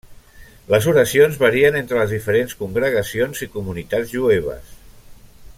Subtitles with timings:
[0.73, 4.77] Les oracions varien entre les diferents congregacions i comunitats jueves.